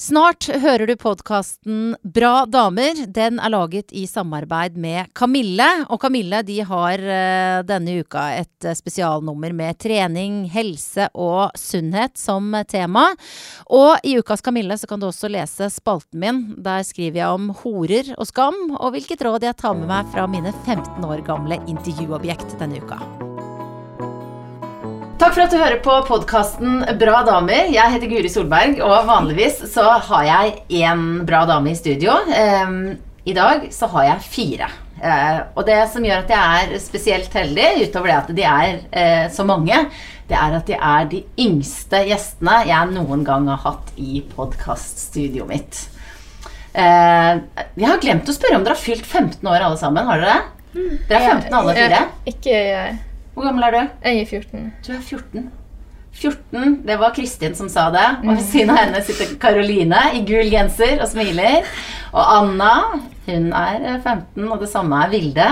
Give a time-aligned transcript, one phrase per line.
[0.00, 3.02] Snart hører du podkasten Bra damer.
[3.12, 5.66] Den er laget i samarbeid med Kamille.
[5.92, 12.16] Og Kamille de har uh, denne uka et uh, spesialnummer med trening, helse og sunnhet
[12.16, 13.10] som tema.
[13.68, 16.44] Og i ukas Kamille så kan du også lese spalten min.
[16.56, 20.24] Der skriver jeg om horer og skam, og hvilket råd jeg tar med meg fra
[20.24, 23.29] mine 15 år gamle intervjuobjekt denne uka.
[25.20, 27.66] Takk for at du hører på podkasten Bra damer.
[27.68, 32.14] Jeg heter Guri Solberg, og vanligvis så har jeg én bra dame i studio.
[33.28, 34.68] I dag så har jeg fire.
[34.96, 38.80] Uh, og det som gjør at jeg er spesielt heldig, utover det at de er
[38.94, 39.82] uh, så mange,
[40.30, 45.52] det er at de er de yngste gjestene jeg noen gang har hatt i podkaststudioet
[45.52, 45.82] mitt.
[46.72, 47.44] Uh,
[47.76, 50.08] jeg har glemt å spørre om dere har fylt 15 år alle sammen.
[50.08, 50.66] Har dere det?
[50.80, 50.98] Mm.
[51.12, 52.02] Dere er 15 alle fire?
[52.36, 52.98] Ikke jeg.
[53.34, 53.80] Hvor gammel er du?
[54.04, 54.72] Jeg er 14.
[54.86, 55.50] Du er 14.
[56.12, 58.06] 14, det var Kristin som sa det.
[58.24, 61.68] Og ved siden av henne sitter Karoline i gul genser og smiler.
[62.10, 62.72] Og Anna,
[63.28, 65.46] hun er 15, og det samme er Vilde.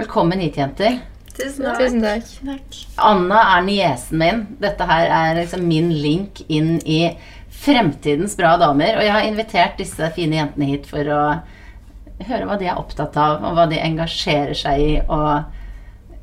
[0.00, 0.98] Velkommen hit, jenter.
[1.36, 1.78] Tusen takk.
[1.78, 2.80] Tusen takk.
[2.98, 4.42] Anna er niesen min.
[4.60, 7.00] Dette her er liksom min link inn i
[7.62, 8.98] fremtidens bra damer.
[8.98, 11.22] Og jeg har invitert disse fine jentene hit for å
[12.26, 14.92] høre hva de er opptatt av, og hva de engasjerer seg i.
[15.06, 15.55] og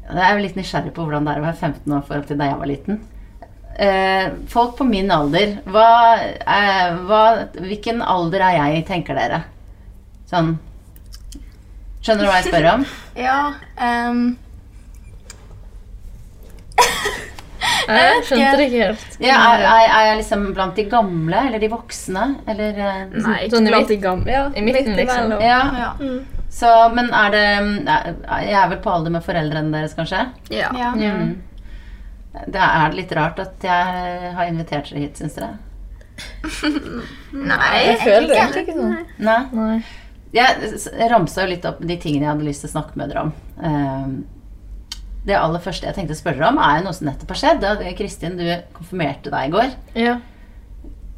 [0.10, 2.30] jeg er jo litt nysgjerrig på hvordan det er å være 15 år i forhold
[2.30, 3.02] til da jeg var liten.
[3.74, 5.88] Eh, folk på min alder hva,
[6.22, 7.22] eh, hva,
[7.58, 9.40] Hvilken alder er jeg, tenker dere?
[10.30, 10.52] Sånn
[12.04, 12.88] Skjønner du hva jeg spør om?
[13.28, 13.38] ja.
[13.84, 14.36] Um,
[17.88, 19.16] jeg skjønte det ikke helt.
[19.24, 22.28] Ja, er, er, er, jeg liksom blant de gamle eller de voksne?
[22.50, 24.32] Eller, eh, Nei, ikke sånn blant de gamle.
[24.32, 25.34] Ja, I midten, liksom.
[25.44, 25.60] Ja.
[25.80, 25.90] ja.
[26.00, 26.43] Mm.
[26.54, 27.46] Så, men er det
[28.46, 30.28] Jeg er vel på alder med foreldrene deres, kanskje?
[30.54, 30.70] Ja.
[30.78, 30.92] ja.
[30.94, 31.34] Mm.
[32.50, 35.56] Det er litt rart at jeg har invitert dere hit, syns dere?
[37.34, 38.96] Nei, jeg føler det egentlig ikke sånn.
[39.26, 39.40] Nei.
[39.58, 39.78] Nei.
[40.34, 43.26] Jeg ramsa jo litt opp de tingene jeg hadde lyst til å snakke med dere
[43.28, 43.34] om.
[43.66, 44.16] Ehm,
[45.28, 47.68] det aller første jeg tenkte å spørre dere om, er noe som nettopp har skjedd.
[48.00, 49.76] Kristin, du konfirmerte deg i går.
[50.06, 50.16] Ja.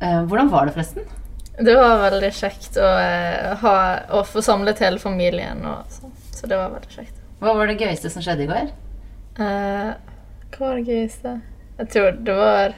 [0.03, 1.07] Ehm, hvordan var det, forresten?
[1.57, 3.75] Det var veldig kjekt å, uh, ha,
[4.11, 5.61] å få samlet hele familien.
[5.63, 6.09] Og, så.
[6.35, 6.47] så.
[6.51, 7.21] det var veldig kjekt.
[7.39, 8.73] Hva var det gøyeste som skjedde i går?
[9.39, 9.93] Uh,
[10.55, 11.35] hva var det gøyeste?
[11.79, 12.75] Jeg tror det var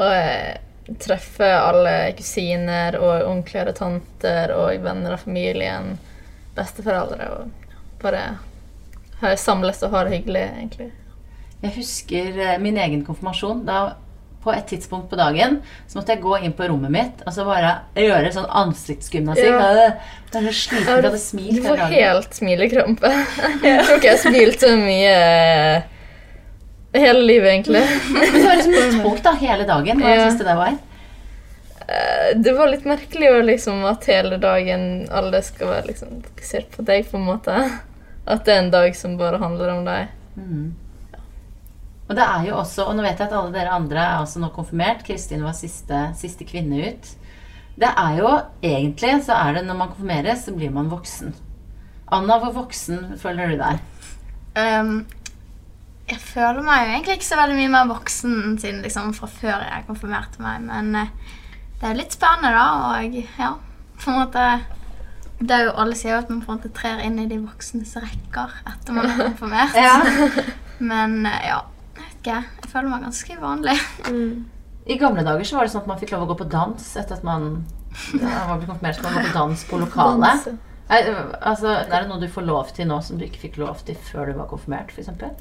[0.00, 5.94] å uh, treffe alle kusiner og onkler og tanter og venner av familien.
[6.56, 7.30] Besteforeldre.
[7.38, 10.90] Og bare samles og ha det hyggelig, egentlig.
[11.60, 13.64] Jeg husker min egen konfirmasjon.
[13.68, 13.94] Da
[14.40, 17.44] på et tidspunkt på dagen så måtte jeg gå inn på rommet mitt og så
[17.44, 19.52] bare gjøre sånn ansiktsgymnastikk.
[19.52, 19.94] Ja.
[20.30, 23.10] Jeg var sliten, jeg hadde smilt Du får helt smilekrampe.
[23.66, 25.88] Jeg tror ikke jeg smilte så mye eh,
[26.94, 27.82] hele livet, egentlig.
[28.14, 30.00] Men det var liksom midtpunkt da, hele dagen.
[30.02, 30.22] Hva ja.
[30.24, 30.78] syns du det var?
[31.90, 36.86] Eh, det var litt merkelig liksom, at hele dagen alle skal være liksom, fokusert på
[36.86, 37.58] deg, på en måte.
[38.30, 40.14] At det er en dag som bare handler om deg.
[40.38, 40.70] Mm.
[42.10, 44.40] Og det er jo også, og nå vet jeg at alle dere andre er også
[44.42, 45.04] nå konfirmert.
[45.06, 47.12] Kristin var siste, siste kvinne ut.
[47.78, 48.32] Det er jo
[48.66, 51.30] egentlig så er det når man konfirmeres, så blir man voksen.
[52.10, 53.78] Anna, hvor voksen føler du deg?
[54.58, 55.06] Um,
[56.10, 59.62] jeg føler meg jo egentlig ikke så veldig mye mer voksen siden liksom fra før
[59.68, 60.66] jeg konfirmerte meg.
[60.66, 61.40] Men uh,
[61.78, 62.66] det er litt spennende, da.
[62.90, 63.54] Og ja,
[64.02, 64.50] på en måte
[65.40, 67.38] det er jo Alle sier jo at man på en måte trer inn i de
[67.40, 69.78] voksnes rekker etter man er konfirmert.
[69.78, 70.00] ja.
[70.82, 71.60] Men uh, ja,
[72.20, 72.40] ikke.
[72.62, 73.76] Jeg føler meg ganske vanlig.
[74.06, 74.32] Mm.
[74.90, 76.90] I gamle dager så var det sånn at man fikk lov å gå på dans
[76.96, 77.50] etter at man
[78.16, 78.96] ja, var konfirmert.
[78.96, 80.50] Så man var på dans på lokalet.
[80.90, 81.08] Er,
[81.46, 83.98] altså, er det noe du får lov til nå som du ikke fikk lov til
[84.08, 84.90] før du var konfirmert?
[84.94, 85.36] For eksempel?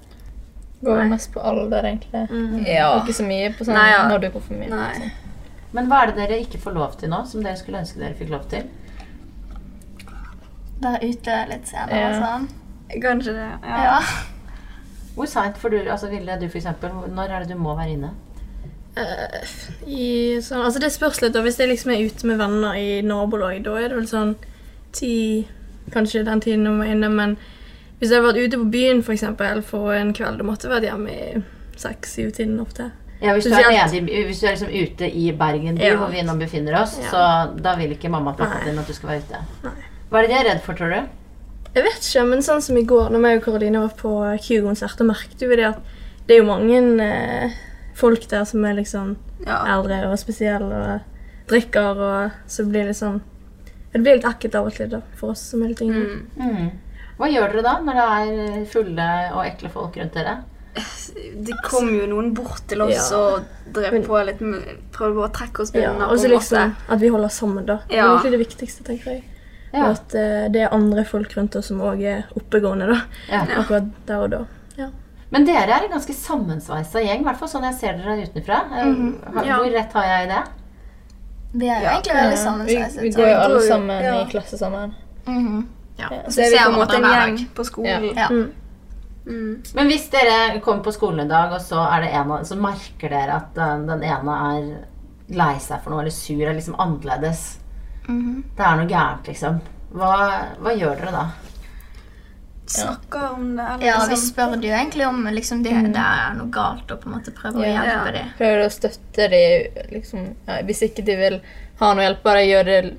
[0.85, 2.27] Går mest på alder, egentlig.
[2.29, 2.61] Mm.
[2.67, 2.91] Ja.
[3.01, 4.03] Ikke så mye på sånn Nei, ja.
[4.11, 4.75] når du er konfirmert.
[4.75, 5.09] Nei.
[5.75, 8.17] Men hva er det dere ikke får lov til nå, som dere skulle ønske dere
[8.17, 8.69] fikk lov til?
[10.79, 12.11] Være ute litt senere ja.
[12.21, 12.49] sånn.
[13.03, 13.49] Kanskje det.
[13.65, 13.81] Ja.
[13.89, 13.97] ja.
[15.19, 16.67] Hvor seint får du altså Ville, du f.eks.
[17.11, 18.13] Når er det du må være inne?
[18.95, 19.51] Uh,
[19.85, 21.35] i, sånn, altså det spørs litt.
[21.43, 24.37] Hvis jeg liksom er ute med venner i nabolag, da er det vel sånn
[24.95, 25.13] ti
[25.89, 27.31] Kanskje den tiden jeg må inne, men
[27.97, 30.73] hvis jeg har vært ute på byen for, eksempel, for en kveld, da måtte jeg
[30.75, 31.39] vært hjemme i
[31.81, 32.91] seks-syv-tiden ofte.
[33.23, 35.97] Ja, hvis du, nede, hvis du er liksom ute i Bergen by, ja.
[35.97, 37.09] hvor vi nå befinner oss, ja.
[37.09, 37.23] så
[37.57, 39.41] da vil ikke mamma og pappa din at du skal være ute.
[39.65, 39.73] Nei.
[40.11, 41.01] Hva er det de er redd for, tror du?
[41.75, 44.11] Jeg vet ikke, men sånn som i går, når jeg og Karoline var på
[44.41, 45.95] Q-konsert, da merket vi det at
[46.27, 47.57] det er jo mange eh,
[47.97, 49.61] folk der som er liksom ja.
[49.75, 53.21] eldre og spesielle og drikker, og så blir det sånn
[53.89, 56.19] Det blir litt ekkelt av og til da, for oss som er litt yngre.
[56.37, 56.51] Mm.
[56.53, 56.67] Mm.
[57.17, 60.35] Hva gjør dere da, når det er fulle og ekle folk rundt dere?
[61.49, 63.17] Det kom jo noen bort til oss Ja.
[63.17, 66.99] og drev Men- på litt prøver Prøvde å trekke oss Ja, og så liksom at
[66.99, 67.79] vi holder sammen, da.
[67.89, 69.23] Det er egentlig det viktigste, tenker jeg.
[69.71, 69.83] Ja.
[69.83, 73.01] Og at eh, det er andre folk rundt oss som òg er oppegående, da.
[73.29, 73.43] Ja.
[73.61, 74.45] Akkurat der og da.
[75.29, 78.63] Men dere er en ganske sammensveisa gjeng, i hvert fall sånn jeg ser dere utenfra.
[78.71, 79.45] Mm -hmm.
[79.45, 79.57] Ja.
[79.57, 80.43] Hvor rett har jeg i det?
[81.51, 81.91] Vi er jo Ja.
[81.91, 83.01] egentlig veldig sammensveiset.
[83.01, 84.21] vi vi, går jo alle sammen ja.
[84.21, 84.95] i klasse sammen.
[85.25, 85.67] Mhm.
[85.97, 86.07] Ja.
[86.11, 86.31] Ja.
[86.31, 88.17] Så er vi på en måte en gjeng på skolen.
[88.17, 88.29] Ja.
[88.29, 88.51] Mm.
[89.25, 89.63] Mm.
[89.75, 92.55] Men hvis dere kommer på skolen en dag, og så, er det en av, så
[92.55, 94.85] merker dere at den, den ene er
[95.27, 97.59] lei seg for noe, eller sur, eller liksom annerledes
[98.09, 98.43] Mhm.
[98.57, 99.61] Det er noe gærent, liksom.
[99.93, 100.11] Hva,
[100.61, 101.27] hva gjør dere da?
[102.69, 103.63] Snakker om det.
[103.63, 104.29] Eller Ja, vi liksom.
[104.29, 107.31] spør det jo egentlig om liksom, det, det er noe galt, og på en måte
[107.33, 108.11] prøver å hjelpe Ja.
[108.11, 108.27] dem.
[108.37, 109.85] Prøver å støtte dem.
[109.91, 111.39] liksom, ja, Hvis ikke de vil
[111.79, 112.97] ha noe hjelp, bare gjør det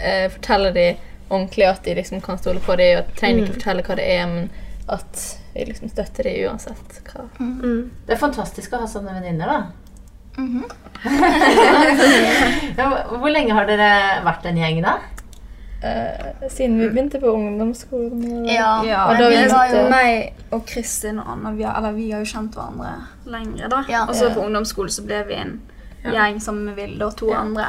[0.00, 0.96] eh, Fortelle dem
[1.30, 4.26] ordentlig at de liksom kan stole på dem, og trenger ikke fortelle hva det er,
[4.26, 4.50] men
[4.88, 7.28] at vi liksom støtter dem uansett hva.
[7.40, 7.90] Mm.
[8.06, 9.62] Det er fantastisk å ha sånne venninner, da.
[10.36, 10.64] Mhm.
[12.78, 14.94] Ja, hvor- lenge har dere vært en gjeng, da?
[15.84, 18.46] Eh, siden vi begynte på ungdomsskolen.
[18.48, 21.92] Ja, Ja, Og da vi var jo meg og Kristin og Anna, vi har, eller
[21.92, 22.94] vi har jo kjent hverandre
[23.26, 23.84] lengre, da.
[23.88, 24.04] Ja.
[24.08, 25.60] Og så på ungdomsskolen så ble vi en
[26.04, 27.66] gjeng sammen med Vilde og to andre.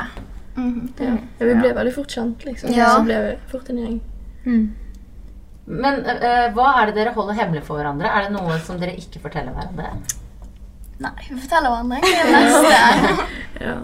[0.56, 0.90] Mhm.
[1.00, 1.06] Ja.
[1.40, 2.70] ja, vi ble veldig fort kjent, liksom.
[2.74, 2.96] Ja.
[2.96, 4.02] Så ble vi fort en gjeng.
[5.68, 8.06] Men uh, hva er det dere holder hemmelig for hverandre?
[8.06, 9.98] Er det noe som dere ikke forteller hverandre?
[11.03, 12.71] Nei, vi forteller hverandre egentlig det neste
[13.65, 13.75] Ja.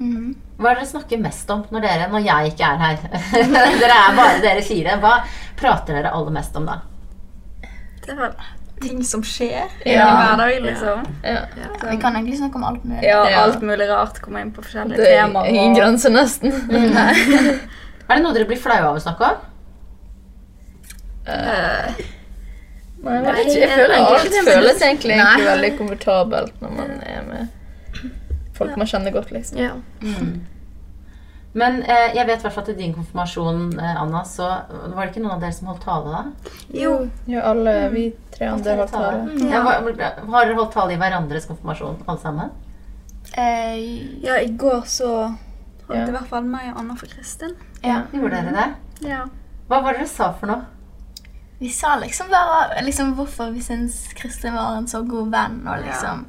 [0.00, 0.34] mm.
[0.58, 2.96] Hva er det dere snakker mest om når dere, når jeg ikke er her?
[3.82, 4.96] dere er bare dere fire.
[5.02, 5.12] Hva
[5.60, 6.80] prater dere aller mest om da?
[8.02, 8.32] Det er vel
[8.82, 10.08] ting som skjer i Ja.
[10.14, 11.06] hverdagen, liksom.
[11.22, 11.44] Ja.
[11.84, 13.02] Vi kan egentlig snakke om alt mulig.
[13.06, 13.44] Ja, Ja.
[13.44, 14.18] alt mulig rart.
[14.22, 15.46] Komme inn på forskjellige Det er temaer.
[15.50, 16.50] ingen og- grenser, nesten.
[18.08, 19.36] Er det noe dere blir flaue av å snakke om?
[21.28, 21.94] Eh,
[23.02, 25.24] Nei, jeg, vet ikke, jeg føler egentlig, alt det føles egentlig, Nei.
[25.24, 27.48] egentlig veldig komfortabelt når man er med
[28.58, 29.58] folk man kjenner godt, liksom.
[29.58, 29.72] ja.
[31.58, 34.48] Men eh, jeg vet i hvert fall at i din konfirmasjon, eh, Anna, så
[34.92, 36.50] var det ikke noen av dere som holdt tale da?
[36.76, 36.92] jo.
[37.30, 38.02] Jo, alle vi
[38.34, 39.22] tre andre holdt tale.
[39.24, 39.48] tale.
[39.48, 42.50] Ja, Ja, har dere holdt tale i hverandres konfirmasjon, alle sammen?
[43.32, 45.10] Eh, Ja, i går så
[45.88, 46.04] holdt Ja.
[46.06, 47.54] i hvert fall meg og Anna for Kristin.
[47.82, 48.02] ja.
[48.12, 49.08] Gjorde dere det?
[49.08, 49.24] Ja.
[49.68, 50.66] Hva var det dere sa for noe?
[51.58, 55.84] Vi sa liksom bare liksom, hvorfor vi syns Kristin var en så god venn, og
[55.84, 56.24] liksom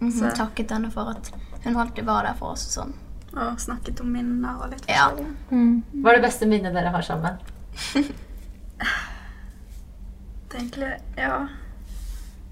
[0.00, 1.32] mhm, Så- takket henne for at
[1.64, 2.92] hun alltid var der for oss og sånn.
[3.36, 5.10] Og snakket om minner og litt Ja.
[5.10, 5.82] forskjellig.
[6.02, 7.38] Hva er det beste minnet dere har sammen?
[10.48, 11.46] Det er egentlig Ja.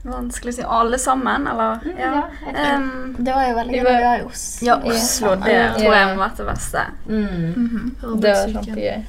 [0.05, 0.63] Vanskelig å si.
[0.67, 1.85] Alle sammen, eller?
[1.99, 2.23] Ja.
[2.47, 4.47] ja, um, Det var jo veldig gøy vi var i Os.
[4.63, 5.37] ja, Oslo.
[5.37, 6.87] Det tror jeg må være det beste.
[7.07, 7.27] Mm.
[7.55, 8.21] -hmm.
[8.21, 9.05] Det var kjempegøy.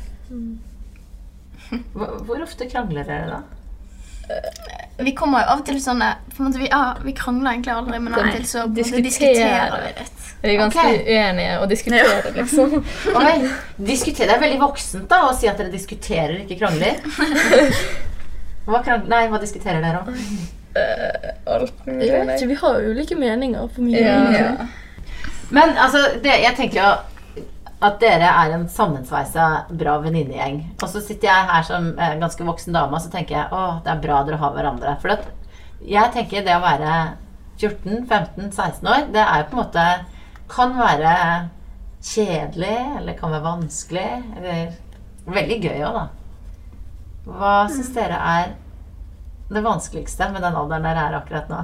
[1.94, 3.42] Hvor, ofte krangler dere da?
[5.04, 8.14] Vi kommer jo av og til sånne måte, vi, ah, vi krangler egentlig aldri, men
[8.16, 9.04] av og til så på diskuterer.
[9.08, 10.28] diskuterer vi litt.
[10.44, 11.02] Vi er ganske okay.
[11.08, 12.74] uenige og diskuterer, liksom.
[13.20, 13.34] Oi,
[13.90, 17.00] diskutere, Det er veldig voksent da å si at dere diskuterer, ikke krangler.
[18.68, 20.20] Hva, krangler, nei, hva diskuterer dere om?
[21.52, 22.08] Alt mulig.
[22.08, 24.00] Jeg vet ikke, vi har ulike meninger på mye.
[24.00, 24.22] Ja.
[24.32, 24.70] Ja.
[25.54, 26.92] Men altså, det, jeg tenker jo
[27.84, 30.62] at dere er en sammensveisa bra venninnegjeng.
[30.80, 33.80] Og så sitter jeg her som eh, ganske voksen dame og så tenker jeg, å,
[33.84, 34.96] det er bra dere har hverandre.
[35.02, 35.28] For at
[35.84, 36.94] jeg tenker det å være
[37.60, 39.86] 14-15-16 år, det er jo på en måte
[40.54, 41.14] Kan være
[42.04, 44.74] kjedelig, eller kan være vanskelig, eller
[45.34, 46.04] veldig gøy òg, da.
[47.24, 48.52] Hva syns dere er
[49.54, 51.62] det vanskeligste med den alderen dere er akkurat nå?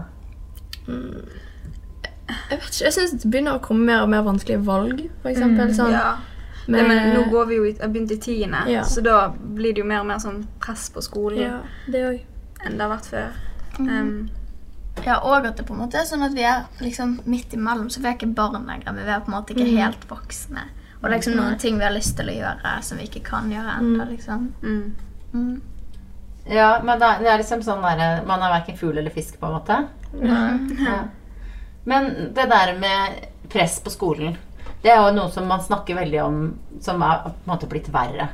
[2.50, 5.30] Jeg vet ikke, jeg syns det begynner å komme mer og mer vanskelige valg, for
[5.32, 5.74] eksempel.
[5.76, 6.16] Sånn, Ja.
[6.68, 8.82] med- det, men nå går vi jo i, jeg begynte i tiende, Ja.
[8.84, 11.60] så da blir det jo mer og mer sånn press på skolen Ja,
[11.90, 12.26] det
[12.66, 13.32] enn det har vært før.
[13.80, 13.90] Mm.
[13.90, 14.30] Um,
[15.06, 17.88] Ja, og at det på en måte er sånn at vi er liksom midt imellom,
[17.90, 20.60] så vi er ikke barn lenger, men vi er på en måte ikke helt voksne.
[21.02, 23.24] Og det er liksom noen ting vi har lyst til å gjøre som vi ikke
[23.24, 24.52] kan gjøre ennå, liksom.
[24.62, 24.94] mm.
[25.34, 25.62] Mm.
[26.50, 29.40] Ja, men det er, det er liksom sånn der, Man er verken fugl eller fisk,
[29.40, 29.88] på en måte.
[30.22, 31.04] Ja.
[31.90, 34.38] Men det der med press på skolen,
[34.84, 36.38] det er jo noe som man snakker veldig om,
[36.86, 38.30] som er på en måte blitt verre.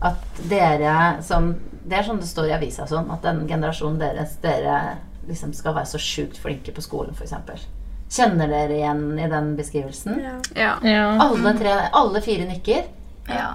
[0.00, 1.56] At dere som
[1.88, 5.72] Det er sånn det står i avisa sånn, at den generasjonen deres dere liksom skal
[5.76, 7.64] være så sjukt flinke på skolen, f.eks.
[8.12, 10.18] Kjenner dere igjen i den beskrivelsen?
[10.20, 10.34] Ja.
[10.56, 10.74] Ja.
[10.84, 11.06] Ja.
[11.24, 12.84] Alle, tre, alle fire nikker.
[13.28, 13.54] Ja.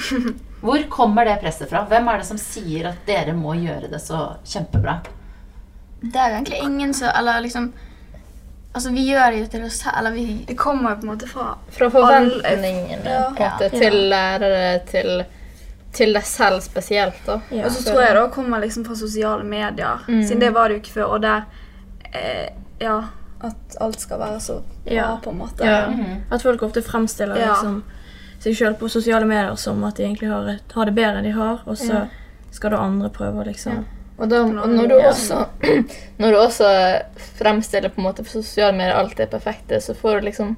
[0.64, 1.84] Hvor kommer det presset fra?
[1.88, 4.98] Hvem er det som sier at dere må gjøre det så kjempebra?
[6.02, 7.72] Det er jo egentlig ingen som Eller liksom
[8.74, 11.10] Altså, vi gjør det jo til oss selv, eller vi Det kommer jo på en
[11.18, 13.30] måte fra Fra forventningene Ja.
[13.30, 13.78] på en måte, Ja.
[13.78, 15.24] til lærere, til
[15.92, 17.40] til deg selv spesielt, da.
[17.50, 17.66] Ja.
[17.66, 20.22] Og så tror jeg det kommer liksom fra sosiale medier, Mm.
[20.24, 21.04] siden det var det jo ikke før.
[21.04, 21.42] Og der
[22.14, 22.48] eh,
[22.80, 23.00] Ja,
[23.44, 25.16] at alt skal være så bra, Ja.
[25.22, 25.64] på en måte.
[25.64, 25.90] Ja.
[25.90, 26.22] Mhm.
[26.32, 27.48] At folk ofte fremstiller Ja.
[27.52, 27.82] liksom,
[28.40, 31.24] seg sjøl på sosiale medier som at de egentlig har, et, har det bedre enn
[31.24, 32.06] de har, og så Ja.
[32.50, 33.84] skal da andre prøve å liksom
[34.18, 35.44] Og, da, og når, du også,
[36.20, 36.68] når du også
[37.38, 40.56] fremstiller på en måte på sosiale medier alt det perfekte, så får du liksom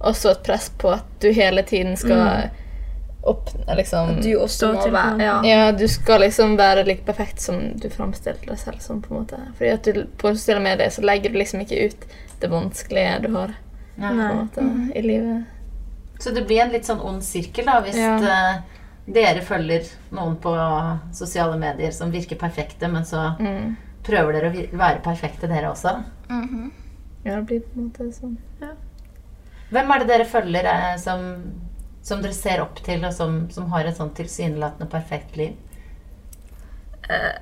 [0.00, 2.50] også et press på at du hele tiden skal
[3.26, 5.36] opp liksom, Du også må være ja.
[5.44, 9.00] Ja, du skal liksom være like perfekt som du fremstiller deg selv som.
[9.02, 9.40] på en måte.
[9.58, 12.06] Fordi at du, På sosiale medier så legger du liksom ikke ut
[12.40, 13.54] det vanskelige du har
[13.96, 14.12] Nei.
[14.12, 14.64] på en måte,
[14.94, 15.44] i livet.
[16.20, 18.16] Så det blir en litt sånn ond sirkel da, hvis Ja.
[18.20, 18.75] eh,
[19.06, 20.52] dere følger noen på
[21.14, 23.76] sosiale medier som virker perfekte, men så Mm.
[24.02, 26.02] prøver dere å være perfekte dere også.
[26.28, 26.72] Mhm.
[27.24, 28.36] Ja, det blir på en måte sånn.
[29.70, 31.22] Hvem er det dere følger eh, som,
[32.02, 35.56] som dere ser opp til, og som, som har et sånn tilsynelatende perfekt liv?
[37.08, 37.32] Eh,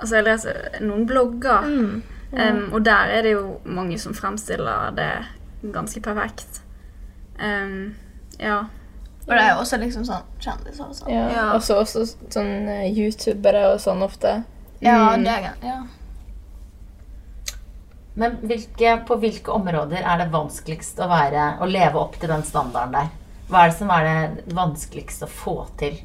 [0.00, 2.02] altså, jeg leser noen blogger, mm.
[2.32, 5.10] um, og der er det jo mange som fremstiller det
[5.74, 6.62] ganske perfekt.
[7.40, 7.94] Um,
[8.40, 8.64] ja.
[9.26, 11.08] Og det er jo også liksom sånn kjendiser og sånn.
[11.10, 11.28] Ja.
[11.32, 11.44] Ja.
[11.56, 14.44] Også, også sånn eh, youtubere og sånn ofte.
[14.80, 15.24] Ja, Mm.
[15.24, 15.78] det er ja.
[18.16, 22.44] Men hvilke, på hvilke områder er det vanskeligst å, være, å leve opp til den
[22.46, 23.08] standarden der?
[23.48, 25.96] Hva er det som er det vanskeligste å få til?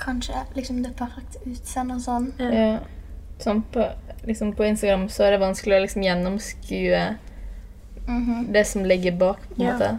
[0.00, 2.26] Kanskje liksom det perfekte utseendet og sånn.
[2.40, 2.78] Ja.
[3.40, 3.86] Sånn på,
[4.26, 7.04] liksom på Instagram så er det vanskelig å liksom gjennomskue
[8.08, 8.52] Mhm.
[8.52, 9.38] det som ligger bak.
[9.50, 9.72] på en Ja.
[9.72, 9.98] måte.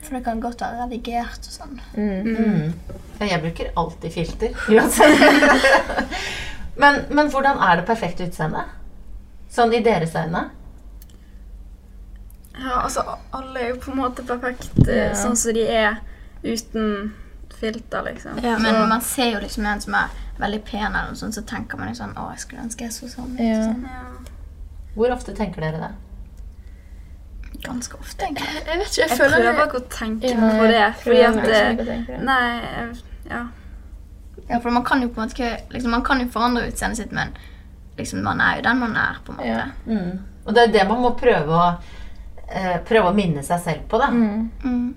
[0.00, 1.80] For det kan godt være redigert og sånn.
[1.94, 2.22] Mm.
[2.24, 2.72] Mm.
[3.20, 4.50] Ja, jeg bruker alltid filter.
[6.82, 8.64] men, men hvordan er det perfekte utseendet?
[9.52, 10.46] Sånn i deres øyne?
[12.60, 13.00] ja, altså
[13.32, 15.14] alle er jo på en måte perfekte Ja.
[15.16, 15.94] sånn som de er,
[16.44, 17.12] uten
[17.60, 18.36] filter, liksom.
[18.44, 18.58] Ja.
[18.58, 20.08] Men når man ser jo liksom en som er
[20.40, 22.92] veldig pen, eller noe sånt, så tenker man jo sånn Å, jeg skulle ønske jeg
[22.96, 23.40] så sånn ut.
[23.44, 23.62] Ja.
[23.64, 23.82] Sånn.
[23.84, 24.00] Ja.
[24.94, 25.90] Hvor ofte tenker dere det?
[27.62, 28.48] Ganske ofte, egentlig.
[28.66, 31.40] Jeg vet ikke, jeg, Jeg føler prøver ikke å tenke Ja, på det, fordi at
[31.44, 32.20] det.
[32.24, 32.42] Nei,
[33.30, 33.42] ja.
[34.50, 36.98] Ja, for man kan jo på en måte ikke liksom, Man kan jo forandre utseendet
[36.98, 37.34] sitt, men
[37.98, 39.48] liksom, man er jo den man er, på en måte.
[39.48, 39.66] Ja.
[39.86, 40.18] Mm.
[40.46, 41.68] Og det er det man må prøve å,
[42.48, 44.00] eh, prøve å minne seg selv på.
[44.00, 44.08] da.
[44.10, 44.50] Mm.
[44.64, 44.94] Mm.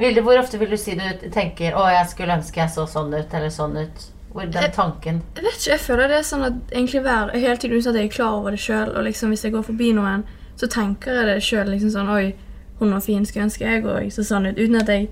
[0.00, 3.12] Vilde, hvor ofte vil du si du tenker 'Å, jeg skulle ønske jeg så sånn
[3.12, 4.06] ut', eller sånn ut?
[4.32, 7.56] Hvor den tanken Jeg vet ikke, jeg føler det er sånn at egentlig hver hele
[7.56, 8.96] tiden uten at jeg er klar over det sjøl.
[8.96, 10.24] Og liksom hvis jeg går forbi noen,
[10.60, 11.70] så tenker jeg det sjøl.
[11.72, 12.34] Liksom sånn Oi,
[12.80, 14.60] hun var fin, skulle ønske jeg òg så sånn ut.
[14.60, 15.08] Uten at jeg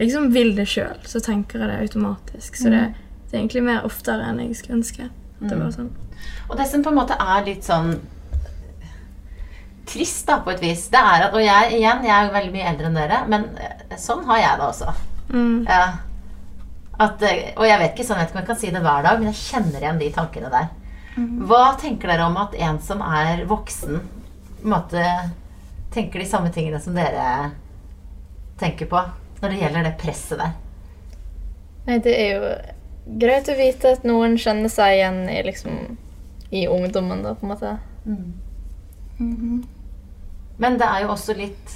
[0.00, 2.58] liksom vil det sjøl, så tenker jeg det automatisk.
[2.60, 2.82] Så det,
[3.28, 5.08] det er egentlig mer oftere enn jeg skulle ønske.
[5.40, 5.90] Det var sånn.
[6.48, 7.96] Og det som på en måte er litt sånn
[9.86, 12.54] trist, da, på et vis, det er at Og jeg igjen, jeg er jo veldig
[12.56, 14.94] mye eldre enn dere, men eh, sånn har jeg det også.
[15.30, 15.60] Mm.
[15.68, 15.84] Ja.
[16.96, 18.82] At, eh, og jeg vet ikke sånn, jeg vet ikke om jeg kan si det
[18.82, 20.68] hver dag, men jeg kjenner igjen de tankene der.
[21.48, 24.02] Hva tenker dere om at en som er voksen,
[24.70, 25.02] måte
[25.94, 27.52] tenker de samme tingene som dere
[28.60, 29.00] tenker på,
[29.42, 30.52] når det gjelder det presset der?
[31.86, 32.50] Nei, det er jo
[33.22, 35.76] greit å vite at noen kjenner seg igjen i liksom
[36.50, 37.76] i ungdommen, da, på en måte.
[38.06, 39.64] Mhm.
[40.58, 41.72] Men det er jo også litt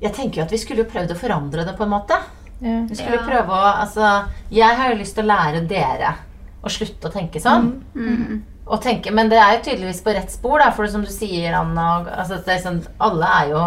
[0.00, 2.16] Jeg tenker jo at vi skulle jo prøvd å forandre det, på en måte.
[2.60, 2.82] Ja.
[2.88, 3.26] Vi skulle Ja.
[3.26, 6.14] prøve å Altså, jeg har jo lyst til å lære dere
[6.62, 7.82] å slutte å tenke sånn.
[7.94, 8.42] Mm.
[8.66, 11.54] Og tenke, men det er jo tydeligvis på rett spor, da, for som du sier,
[11.54, 13.60] Anna altså, det er sånn, Alle er jo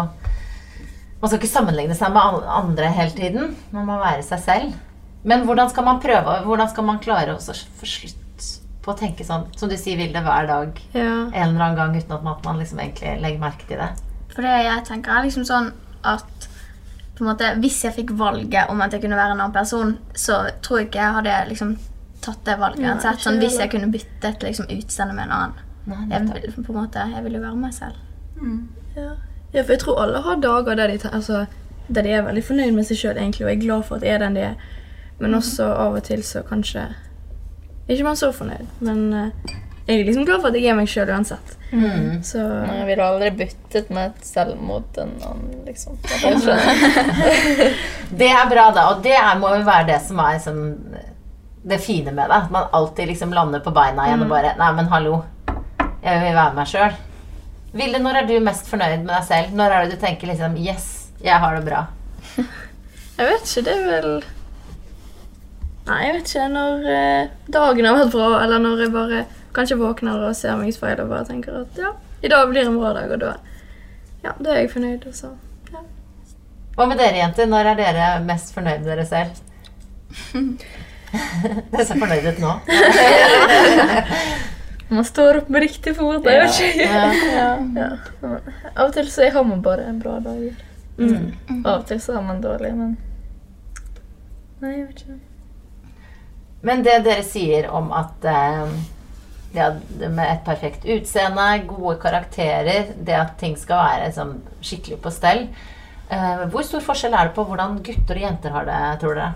[1.20, 3.54] Man skal ikke sammenligne seg med andre hele tiden.
[3.72, 4.76] Man må være seg selv.
[5.24, 8.16] Men hvordan skal man prøve Hvordan skal man klare å så få slutt
[8.80, 11.28] på å tenke sånn, som du sier, Vilde, hver dag Ja.
[11.28, 13.90] en eller annen gang uten at man liksom egentlig legger merke til det?
[14.32, 16.46] For det jeg tenker er liksom sånn at
[17.18, 19.98] på en måte, hvis jeg fikk valget om at jeg kunne være en annen person,
[20.16, 21.74] så tror jeg ikke jeg hadde liksom
[22.24, 23.24] tatt det valget uansett.
[23.24, 25.66] Sånn, hvis jeg kunne byttet liksom, utseende med en annen.
[25.90, 27.98] Nei, Jeg, på en måte, jeg ville jo være meg selv.
[28.96, 29.14] Ja.
[29.52, 31.44] ja, for jeg tror alle har dager der de, altså,
[31.88, 34.22] der de er veldig fornøyd med seg sjøl og er glad for at de er
[34.22, 34.68] den de er.
[35.20, 36.86] Men også av og til så kanskje
[37.90, 38.68] ikke man så fornøyd.
[38.86, 41.56] Men uh, jeg er liksom glad for at jeg er meg sjøl uansett.
[41.72, 42.20] Mm.
[42.26, 45.98] Så Nei, Jeg ville aldri byttet meg selv mot en annen, liksom.
[48.20, 48.86] Det er bra, da.
[48.92, 50.62] Og det er, må jo være det som er liksom,
[51.62, 52.34] det fine med det.
[52.34, 55.22] At man alltid liksom lander på beina igjen og bare Nei, men hallo.
[56.00, 56.98] Jeg vil være meg sjøl.
[57.76, 59.54] Ville, når er du mest fornøyd med deg selv?
[59.54, 60.86] Når er det du tenker liksom Yes,
[61.22, 61.84] jeg har det bra.
[63.18, 64.14] jeg vet ikke, det er vel
[65.90, 66.48] Nei, jeg vet ikke.
[66.54, 69.22] Når eh, dagen har vært bra, eller når jeg bare
[69.54, 72.68] kanskje våkner og ser meg i speilet og bare tenker at ja, i dag blir
[72.68, 73.32] en bra dag, og da
[74.20, 75.06] ja, da er jeg fornøyd.
[75.08, 75.32] Og så
[76.76, 77.48] Hva med dere, jenter?
[77.50, 79.40] Når er dere mest fornøyd med dere selv?
[81.10, 82.54] Det ser fornøyd ut nå.
[84.90, 86.26] Man står opp med riktig fot.
[86.26, 86.70] Ikke.
[86.82, 87.04] Ja.
[87.78, 87.90] Ja.
[88.74, 90.48] Av og til så har man bare en bra dag.
[90.98, 91.28] Mm.
[91.62, 92.96] Av og til så har man dårlig, men
[94.60, 95.18] Nei, jeg vet ikke.
[96.68, 98.72] Men det dere sier om at eh,
[99.56, 99.70] ja,
[100.02, 105.46] med et perfekt utseende, gode karakterer, det at ting skal være sånn, skikkelig på stell
[105.46, 109.32] eh, Hvor stor forskjell er det på hvordan gutter og jenter har det, tror dere?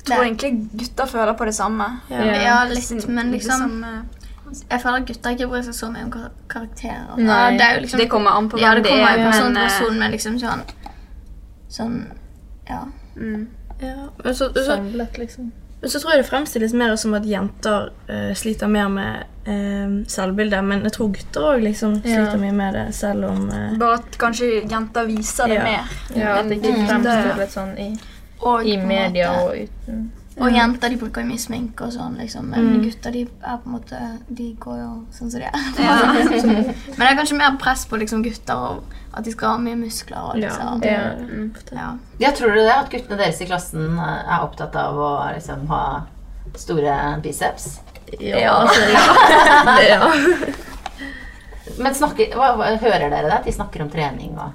[0.00, 1.84] Jeg tror egentlig gutter føler på det samme.
[2.10, 2.24] Ja.
[2.42, 3.84] Ja, litt, men liksom
[4.70, 6.12] Jeg føler at gutter ikke bryr seg så mye om
[6.50, 7.16] karakterer.
[7.16, 7.26] Nei.
[7.28, 8.80] Ja, det, er jo liksom, Det kommer an på ja, er.
[8.80, 10.62] det det kommer er, an på person men, eh, person, men liksom sånn
[11.70, 11.96] Sånn
[12.68, 12.84] Ja.
[13.16, 13.46] Mm.
[13.80, 15.52] Ja, men så, så, Samlet, liksom.
[15.80, 19.94] men så tror jeg det fremstilles mer som at jenter uh, sliter mer med uh,
[20.10, 22.18] selvbildet, men jeg tror gutter òg liksom Ja.
[22.18, 25.64] sliter mye med det, selv om uh, Bare at kanskje jenter viser det Ja.
[25.64, 25.94] mer.
[26.14, 27.88] Ja, at det ikke fremstilles litt sånn i,
[28.42, 29.54] Og, i media måte- og
[29.86, 32.46] uten Og jenter de bruker jo mye sminke og sånn, liksom.
[32.48, 32.82] Men Mm.
[32.84, 33.98] gutter de er på en måte
[34.30, 35.52] De går jo sånn som de er.
[36.96, 38.82] men det er kanskje mer press på liksom gutter og
[39.12, 40.80] at de skal ha mye muskler og liksom.
[40.82, 40.96] Ja.
[41.18, 41.28] det.
[41.28, 41.54] Mm.
[41.72, 41.90] Ja.
[42.20, 42.76] Ja, tror dere det?
[42.78, 46.06] At guttene deres i klassen eh, er opptatt av å liksom, ha
[46.56, 47.80] store biceps?
[48.20, 48.66] Ja, ja.
[49.90, 50.12] ja.
[51.78, 53.32] Men snakker, hva, hva, hører dere det?
[53.42, 54.52] At de snakker om trening og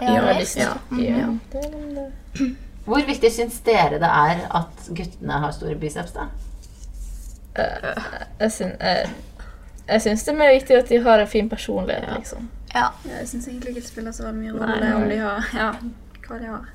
[0.00, 0.56] Ja, Ja, visst.
[0.56, 2.50] snakker ja.
[2.90, 6.26] Hvor viktig syns dere det er at guttene har store biceps, da?
[8.40, 9.10] Jeg, syns uh,
[9.90, 12.48] jeg syns det er mer viktig at de har en fin personlighet, liksom.
[12.74, 12.88] ja.
[13.08, 14.68] Jeg syns egentlig ikke det spiller så mye Nei.
[14.74, 15.70] rolle om de har Ja,
[16.28, 16.68] hva de har.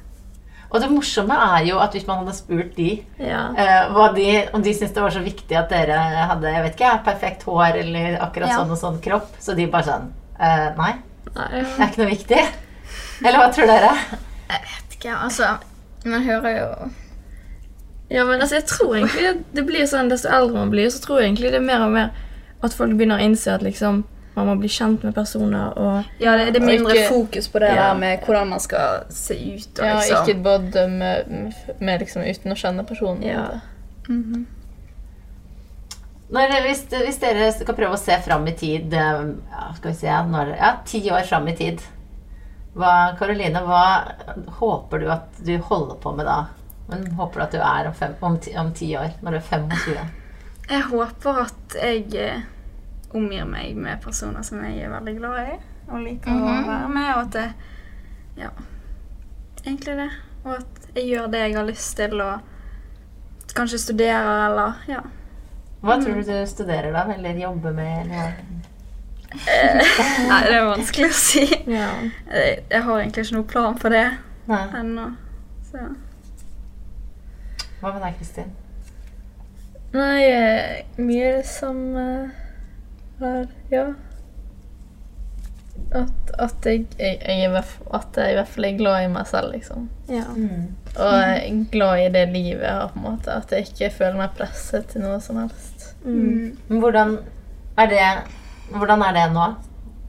[0.66, 2.90] Og det morsomme er jo at hvis man hadde spurt de,
[3.22, 3.44] Ja.
[3.56, 6.00] uh, hva de om de syntes det var så viktig at dere
[6.32, 8.58] hadde jeg vet ikke, perfekt hår eller akkurat Ja.
[8.60, 10.94] sånn og sånn kropp, så de bare sånn uh, Nei,
[11.36, 12.42] Nei, det er ikke noe viktig.
[13.26, 13.94] Eller hva tror dere?
[14.50, 15.54] Jeg Vet ikke, altså
[16.06, 16.90] Man hører jo
[18.10, 21.20] Ja, men altså, jeg tror egentlig det blir sånn desto eldre man blir, så tror
[21.22, 22.12] jeg egentlig det er mer og mer
[22.64, 24.04] at folk begynner å innse at liksom
[24.36, 27.60] man må bli kjent med personer og Ja, det, det er mindre ikke- fokus på
[27.60, 27.76] det Ja.
[27.94, 29.80] der med hvordan man skal se ut.
[29.80, 30.28] Og Ja, liksom.
[30.28, 33.24] ikke bare dømme med, med liksom, uten å kjenne personen.
[33.24, 33.46] Ja.
[34.10, 34.46] Mm -hmm.
[36.30, 39.98] Når, hvis, hvis dere skal prøve å se fram i tid eh, ja, Skal vi
[39.98, 41.82] se når, Ja, ti år fram i tid.
[42.76, 43.84] Hva, Karoline, hva
[44.60, 46.38] håper du at du holder på med da?
[46.90, 49.38] Men håper du at du er om, fem, om, ti, om ti år, når du
[49.38, 50.10] er 25?
[50.70, 52.44] Jeg håper at jeg eh,
[53.16, 56.68] omgir meg med personer som jeg er veldig glad i og liker å Mhm.
[56.68, 57.54] være med, og at jeg
[58.36, 58.50] Ja,
[59.64, 60.10] egentlig det.
[60.44, 65.00] Og at jeg gjør det jeg har lyst til, og kanskje studerer eller Ja.
[65.86, 68.06] Hva tror du du studerer da, eller jobber med?
[68.06, 68.34] Eller?
[70.30, 71.46] Nei, det er vanskelig å si.
[71.70, 71.92] ja.
[72.32, 74.06] Jeg, jeg har egentlig ikke noen plan for det
[74.48, 75.10] ennå.
[77.82, 78.54] Hva med deg, Kristin?
[79.96, 80.24] Nei,
[80.98, 82.06] mye mye det samme
[83.22, 83.86] her, ja.
[85.96, 89.54] At, at, jeg, jeg, jeg at jeg i hvert fall er glad i meg selv,
[89.54, 89.90] liksom.
[90.12, 90.26] ja.
[90.96, 93.36] Og jeg er glad i det livet jeg har, på en måte.
[93.36, 95.90] At jeg ikke føler meg presset til noe som helst.
[96.06, 96.56] Mm.
[96.70, 97.18] Men hvordan
[97.82, 98.10] er det,
[98.74, 99.50] hvordan er det nå?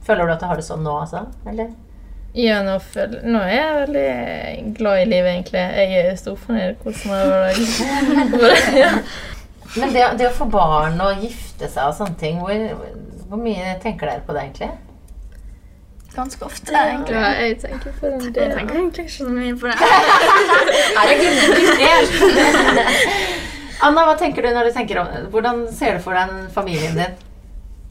[0.06, 1.24] Føler du at du har det sånn nå, altså?
[1.50, 1.72] Eller?
[2.36, 5.62] Ja, nå, føler, nå er jeg veldig glad i livet, egentlig.
[5.80, 8.76] Jeg er storfornøyd, jeg er hver dag.
[8.82, 8.92] ja.
[9.76, 12.92] Men det, det å få barn og gifte seg og sånne ting, hvor,
[13.28, 14.70] hvor mye tenker dere på det egentlig?
[16.16, 17.16] ganske ofte, egentlig.
[17.16, 19.76] ja, jeg tenker på den jeg tenker egentlig ikke så mye på det.
[20.96, 21.36] Herregud,
[23.84, 27.18] Anna, hva tenker du når du tenker om Hvordan ser du for deg familien din?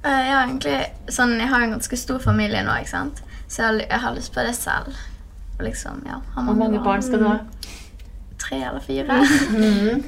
[0.05, 0.77] Eh, jeg, har egentlig,
[1.09, 3.23] sånn, jeg har en ganske stor familie nå, ikke sant?
[3.47, 5.01] så jeg, har jeg har lyst på det selv.
[5.57, 7.37] Og Liksom, ja, Hvor mange barn skal du ha?
[8.41, 9.21] Tre eller fire.
[9.55, 10.03] Mm.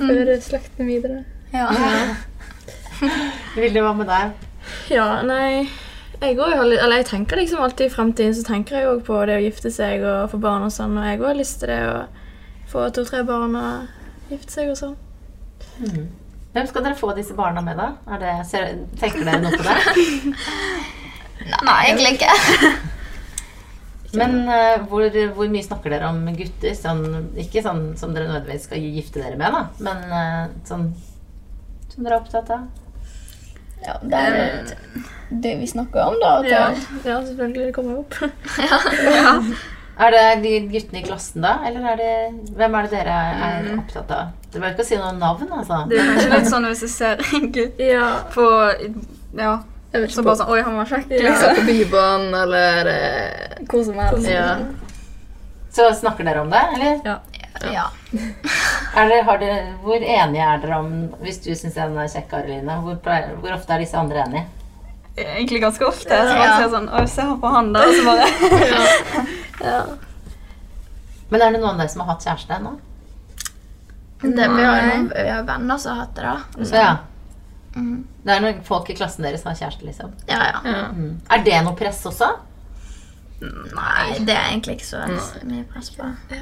[0.00, 1.24] Føre slekten videre.
[1.52, 1.68] Ja.
[3.56, 4.46] Vilde, hva med deg?
[4.90, 5.68] ja, nei
[6.20, 9.36] jeg, går, eller jeg tenker liksom alltid i fremtiden så tenker jeg også på det
[9.36, 11.80] å gifte seg og få barn og sånn, og jeg også har lyst til det
[11.90, 11.98] å
[12.72, 14.96] få to-tre barn og gifte seg og sånn.
[15.84, 16.06] Mm.
[16.56, 17.90] Hvem skal dere få disse barna med, da?
[18.08, 18.34] Er det,
[18.96, 20.36] tenker dere noe på det?
[21.68, 22.30] Nei, egentlig ikke.
[24.16, 25.04] Men uh, hvor,
[25.36, 26.72] hvor mye snakker dere om gutter?
[26.78, 27.02] Sånn,
[27.42, 30.86] ikke sånn som dere nødvendigvis skal gifte dere med, da, men uh, sånn
[31.92, 32.64] som dere er opptatt av?
[33.84, 34.76] Ja, det er det,
[35.44, 36.32] det vi snakker om, da.
[36.48, 38.14] Ja, det- ja selvfølgelig, det kommer opp.
[39.98, 41.54] Er det de guttene i klassen, da?
[41.64, 42.10] Eller er det,
[42.58, 43.14] hvem er det dere
[43.46, 44.26] er opptatt av?
[44.52, 45.78] Du behøver ikke å si noe navn, altså.
[45.88, 48.44] Det er kanskje litt sånn hvis jeg ser en gutt Ja, på
[49.38, 49.54] Ja,
[50.12, 51.30] så bare sånn Oi, han var kjekk, Ja.
[51.30, 51.56] liksom.
[51.56, 54.28] på Bybanen eller eh, Hvor som helst.
[54.28, 54.50] Ja.
[55.76, 57.00] Så snakker dere om det, eller?
[57.04, 57.16] ja.
[57.72, 57.86] Ja.
[59.00, 60.90] Er dere, har dere, hvor enige er dere om
[61.24, 62.98] Hvis du syns en er kjekk, Areline, hvor,
[63.40, 64.44] hvor ofte er disse andre enige?
[65.16, 66.12] Egentlig ganske ofte.
[66.12, 66.56] Så bare Ja.
[66.60, 68.26] ser sånn Å, se her på han, der, Og så bare
[69.62, 69.80] Ja.
[71.28, 72.76] Men er det noen av dere som har hatt kjæreste ennå?
[74.22, 74.32] Nei.
[74.32, 76.64] vi har jo noen vi har venner som har hatt det, da.
[76.64, 76.92] Så ja.
[77.76, 78.06] Mm.
[78.24, 80.14] Det er noen folk i klassen deres som har kjæreste, liksom.
[80.30, 80.60] Ja, ja.
[80.64, 80.84] Ja.
[80.96, 81.18] Mm.
[81.30, 82.30] Er det noe press også?
[83.42, 85.02] Nei, det er egentlig ikke så
[85.44, 86.06] mye press på.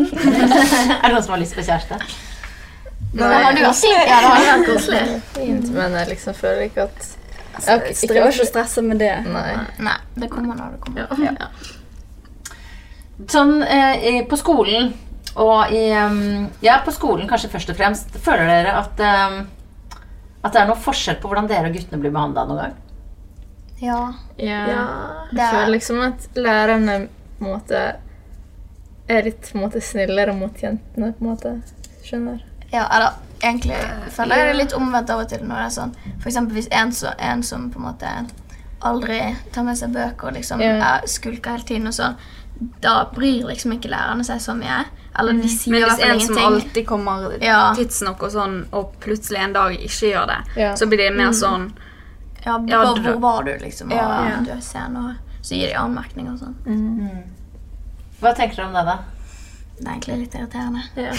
[0.00, 2.00] er det noen som har lyst på kjæreste?
[2.00, 3.86] Nei, Det har du også.
[3.94, 5.04] Ja, det har vært koselig.
[5.38, 7.08] Fint, men jeg liksom føler ikke at
[7.66, 9.24] Jeg har ikke- vær så stressa med det.
[9.26, 9.56] Nei.
[9.78, 11.48] Nei, det kommer når det kommer.
[13.30, 14.92] Sånn eh, på skolen
[15.36, 15.82] og i
[16.64, 18.14] Ja, på skolen kanskje først og fremst.
[18.24, 19.40] Føler dere at eh,
[20.42, 22.76] at det er noe forskjell på hvordan dere og guttene blir behandla noen gang?
[23.80, 23.98] Ja.
[24.38, 24.60] Ja.
[25.32, 27.82] Jeg er- føler liksom at lærerne på en måte
[29.08, 31.52] er litt på en måte snillere mot jentene, på en måte.
[32.04, 32.40] Skjønner?
[32.72, 33.76] Ja, eller egentlig
[34.14, 36.68] føler jeg det litt omvendt av og til når det er sånn For eksempel hvis
[36.70, 38.10] en, så, en som på en måte
[38.82, 40.76] aldri tar med seg bøker og liksom Ja.
[41.00, 42.14] er skulker hele tiden og sånn,
[42.80, 44.84] da bryr liksom ikke lærerne seg så mye.
[45.18, 46.30] Eller de sier Men hvis en ingenting.
[46.30, 47.74] en som alltid kommer Ja.
[47.74, 50.72] tidsnok og sånn, og plutselig en dag ikke gjør det, Ja.
[50.74, 51.72] så blir det mer sånn
[52.46, 53.88] Ja, Ja, bare, det- hvor var du, liksom?
[53.92, 54.36] Og Ja.
[54.44, 56.54] du er sen, og så gir de anmerkninger og sånn.
[56.64, 57.22] Mm.
[58.22, 58.98] Hva tenker du om det, da?
[59.80, 60.82] Det er egentlig litt irriterende.
[61.00, 61.12] Ja.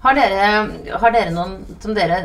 [0.00, 0.44] Har dere,
[1.00, 2.20] har dere noen som dere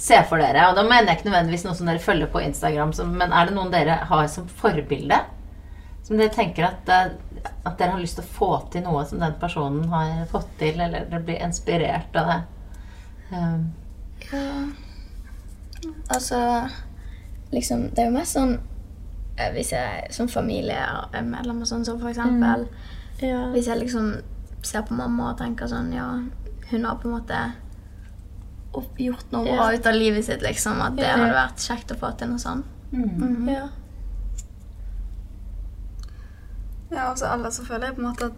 [0.00, 2.94] ser for dere, og da mener jeg ikke nødvendigvis noen som dere følger på Instagram,
[2.96, 5.18] som, men er det noen dere har som forbilde?
[6.06, 7.10] Som dere tenker at, eh,
[7.66, 10.80] at dere har lyst til å få til noe som den personen har fått til,
[10.80, 12.40] eller dere blir inspirert av det?
[13.34, 13.68] Um,
[14.32, 14.66] Ja.
[16.10, 16.38] Altså
[17.50, 18.58] Liksom, det er jo mest sånn
[19.52, 22.66] Hvis jeg som familiemedlem og sånn, så for eksempel
[23.22, 23.48] Ja.
[23.52, 24.12] Hvis jeg liksom
[24.62, 26.22] ser på mamma og tenker sånn Ja,
[26.70, 27.52] hun har på en måte
[28.98, 30.80] gjort noe bra ut av livet sitt, liksom.
[30.82, 31.16] At det Ja.
[31.16, 32.64] hadde vært kjekt å få til noe sånn.
[32.92, 33.50] -hmm.
[33.50, 33.68] ja.
[36.90, 38.32] Ja, altså alle så føler jeg på en måte at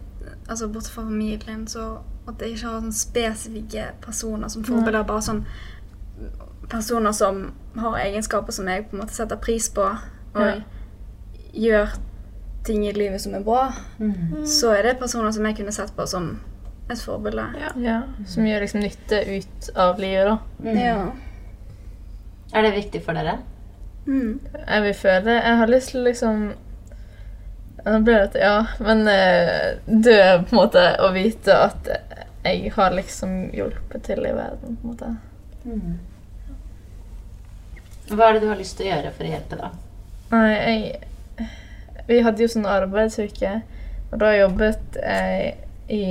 [0.49, 5.03] altså bortsett fra familien, så at jeg ikke har sånn spesifikke personer som forbilder.
[5.07, 5.45] Bare sånn
[6.69, 9.81] personer som har egenskaper som jeg på en måte setter pris på,
[10.35, 10.61] og Ja.
[11.53, 11.93] Gjør
[12.65, 13.71] ting i livet som er bra.
[13.99, 14.45] mm.
[14.47, 16.39] Så er det personer som jeg kunne sett på som
[16.91, 17.45] et forbilde.
[17.79, 18.01] ja.
[18.27, 20.37] Som gjør liksom nytte ut av livet, da.
[20.63, 20.77] Mm.
[20.77, 21.11] Ja.
[22.53, 23.37] Er det viktig for dere?
[24.07, 24.39] Mm.
[24.67, 26.39] Jeg vil føle Jeg har lyst til liksom
[27.85, 31.91] Nå ble det til Ja, men eh, dø på en måte og vite at
[32.43, 35.09] jeg har liksom hjulpet til i verden, på en måte.
[35.63, 35.99] Mm.
[38.09, 39.69] Hva er det du har lyst til å gjøre for å hjelpe, da?
[40.31, 41.10] Nei, jeg
[42.11, 43.57] Vi hadde jo sånn arbeidsuke,
[44.11, 45.53] og da jobbet jeg
[45.91, 46.03] i,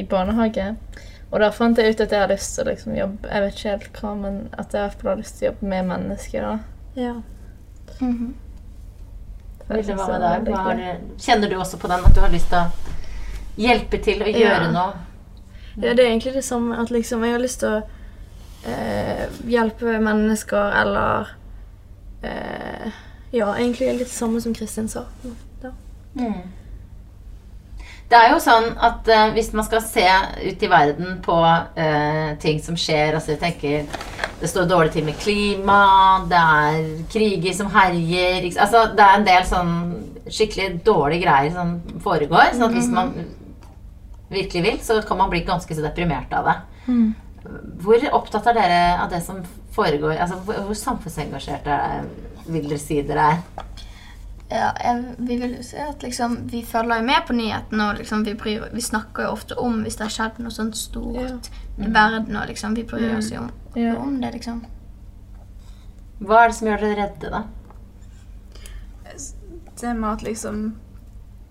[0.00, 0.72] i barnehage.
[1.28, 3.56] Og da fant jeg ut at jeg har lyst til å liksom jobbe Jeg vet
[3.58, 6.42] ikke helt hva, men at jeg har lyst til å jobbe med mennesker.
[6.42, 6.58] da.
[7.02, 7.16] ja.
[8.00, 8.32] Mm -hmm.
[9.68, 9.94] det?
[9.94, 12.70] Hva har veldig du, kjenner du også på den at du har lyst til å
[13.56, 14.70] hjelpe til å gjøre Ja.
[14.70, 14.92] noe?
[15.76, 16.80] Ja, det er egentlig det samme.
[16.80, 17.82] At liksom jeg har lyst til å
[18.66, 21.28] eh, hjelpe mennesker eller
[22.22, 22.67] eh,
[23.30, 25.04] Ja, egentlig litt det samme som Kristin sa.
[25.62, 25.72] Ja.
[26.18, 26.40] Mm.
[28.08, 30.04] Det er jo sånn at uh, hvis man skal se
[30.40, 34.06] ut i verden på uh, ting som skjer altså jeg tenker
[34.40, 35.82] Det står dårlig til med klima,
[36.30, 36.78] det er
[37.12, 39.74] kriger som herjer Altså det er en del sånn
[40.28, 42.52] skikkelig dårlige greier som foregår.
[42.52, 43.14] Sånn at hvis man
[44.28, 46.56] virkelig vil, så kan man bli ganske så deprimert av det.
[47.80, 49.40] Hvor opptatt er dere av det som
[49.72, 50.18] foregår?
[50.20, 51.78] Altså Hvor, hvor samfunnsengasjerte
[52.48, 53.42] vil dere si dere er?
[54.48, 57.98] Ja, jeg, vi vil jo si at liksom, vi følger jo med på nyhetene, og
[58.00, 61.50] liksom, vi, bryr, vi snakker jo ofte om hvis det har skjedd noe sånt stort
[61.76, 63.94] i verden, og liksom, vi bryr oss jo om, Ja.
[64.00, 64.62] om det, liksom.
[66.24, 67.42] Hva er det som gjør dere redde, da?
[69.80, 70.62] Det med at liksom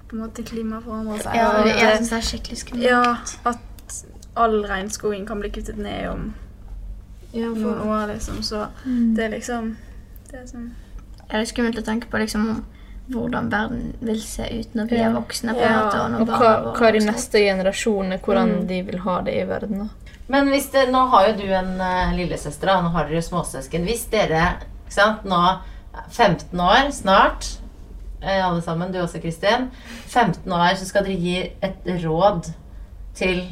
[0.10, 1.36] på en måte klimaet forandrer seg.
[1.38, 2.90] Ja, det, jeg synes syns det er skikkelig skummelt.
[2.90, 3.16] Ja,
[3.52, 4.02] at
[4.38, 6.28] all regnskogen kan bli kuttet ned om
[7.34, 8.42] Ja, noen år, liksom.
[8.44, 9.74] Så det er liksom
[10.32, 10.87] Det er sånn Det
[11.30, 12.64] er litt skummelt å tenke på liksom,
[13.12, 15.10] hvordan verden vil se ut når vi Ja.
[15.10, 15.54] er voksne.
[15.54, 19.00] på en Ja, måte, og når Og hva, hva de neste generasjonene, hvordan de vil
[19.00, 19.78] ha det i verden.
[19.80, 19.88] da.
[20.30, 23.86] Men hvis det, nå har jo du en uh, lillesøster, og Nå har dere småsøsken.
[23.86, 25.60] Hvis dere ikke sant, nå
[26.10, 27.58] 15 år snart,
[28.22, 29.70] eh, alle sammen, du også, Kristin
[30.08, 32.54] 15 år, så skal dere gi et råd
[33.16, 33.48] til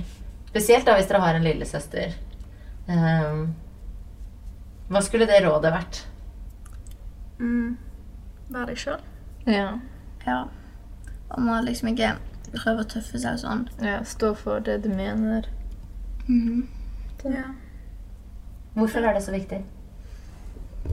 [0.55, 2.13] Spesielt da hvis dere har en lillesøster.
[2.87, 3.55] Um,
[4.89, 5.97] hva skulle det rådet vært?
[7.39, 7.77] Mm,
[8.53, 9.01] Vær deg sjøl.
[9.49, 9.79] Ja.
[10.25, 10.39] Ja.
[11.29, 12.15] Og må liksom ikke
[12.53, 13.65] prøve å tøffe seg sånn.
[13.81, 15.47] Ja, stå for det du mener.
[17.25, 17.47] Ja.
[18.75, 19.61] Hvorfor er det så viktig?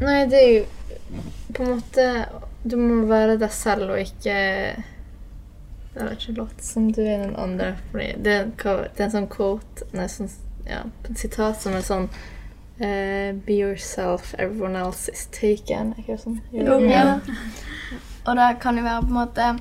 [0.01, 2.05] Nei, det er jo på en måte
[2.65, 4.37] Du må være deg selv og ikke
[5.93, 7.75] Det vet ikke låte som du er den andre.
[7.91, 10.31] Fordi det, er en det er en sånn quote Nei, sånn
[10.63, 12.07] ja, et sitat som er sånn
[12.83, 15.95] eh, Be yourself, everyone else is taken.
[15.99, 16.41] Ikke sånn?
[16.53, 16.79] Jo.
[16.89, 17.19] Ja.
[18.27, 19.59] Og det kan jo være på en måte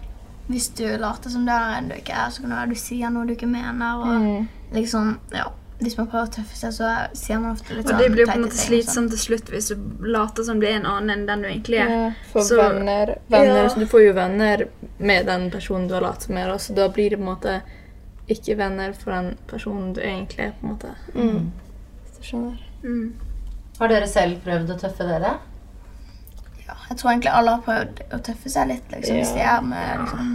[0.51, 2.75] Hvis du later som det er en du ikke er, så kan det være du
[2.81, 3.97] sier noe du ikke mener.
[4.03, 4.47] Og Mm.
[4.75, 5.45] liksom, ja
[5.81, 8.21] Hvis man prøver å tøffe seg, så sier man ofte litt sånn Og det blir
[8.25, 11.09] jo på en måte slitsomt til slutt hvis du later som du er en annen
[11.15, 11.89] enn den du egentlig er.
[11.89, 13.67] Ja, for Så- venner, venner Ja.
[13.69, 14.67] så Du får jo venner
[14.99, 17.61] med den personen du har latt som er, så da blir det på en måte
[18.29, 20.51] ikke venner for den personen du egentlig er.
[20.61, 20.93] på en måte.
[21.15, 22.59] Hvis du skjønner.
[22.83, 23.13] Mm.
[23.79, 25.33] Har dere selv prøvd å tøffe dere?
[26.67, 29.61] Ja, jeg tror egentlig alle har prøvd å tøffe seg litt, liksom, hvis de er
[29.65, 30.31] med liksom,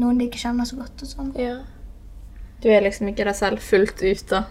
[0.00, 1.32] noen de ikke kjenner så godt og sånn.
[1.38, 1.58] Ja.
[2.62, 4.44] Du er liksom ikke deg selv fullt ut, da.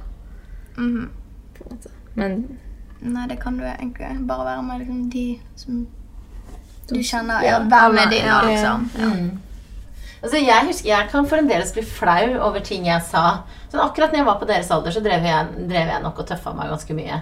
[0.77, 1.09] Mm.
[1.57, 1.89] på en måte.
[2.15, 2.37] Men
[3.03, 5.81] Nei, det kan du egentlig bare være med liksom, de som
[6.87, 7.41] du kjenner.
[7.43, 8.37] ja, Ja, vær med de, ja.
[8.41, 8.85] da, liksom.
[8.99, 9.09] Ja.
[9.09, 9.41] Mm.
[10.23, 13.43] Altså, jeg husker, jeg kan fremdeles bli flau over ting jeg sa.
[13.67, 16.29] Sånn, akkurat når jeg var på deres alder, så drev jeg, drev jeg nok og
[16.29, 17.17] tøffa meg ganske mye.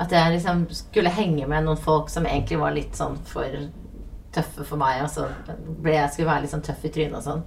[0.00, 3.58] At jeg liksom skulle henge med noen folk som egentlig var litt sånn for
[4.32, 5.02] tøffe for meg.
[5.04, 5.28] Og så
[5.84, 7.44] ble jeg skulle være litt sånn tøff i trynet og sånn.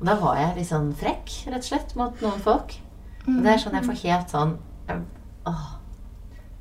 [0.00, 2.74] Og da var jeg litt sånn frekk, rett og slett, mot noen folk.
[3.28, 4.52] Og det er sånn jeg får helt sånn
[5.50, 5.64] åh,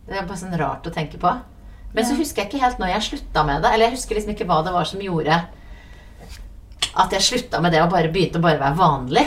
[0.06, 1.34] Det er bare sånn rart å tenke på.
[1.98, 3.74] Men så husker jeg ikke helt når jeg slutta med det.
[3.74, 5.42] Eller jeg husker liksom ikke hva det var som gjorde
[6.96, 9.26] at jeg slutta med det og bare begynte å bare være vanlig.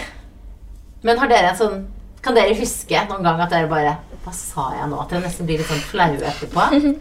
[1.04, 1.78] Men har dere en sånn
[2.24, 3.92] Kan dere huske noen gang at dere bare
[4.24, 4.96] Hva sa jeg nå?
[4.98, 6.64] At dere nesten blir litt sånn flaue etterpå?